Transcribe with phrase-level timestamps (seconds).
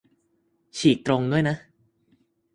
[0.77, 1.57] ฉีกตรงด้วยนะ